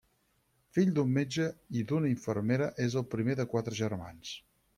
[0.77, 1.45] Fill d'un metge
[1.81, 4.35] i d'una infermera és el primer de quatre germans.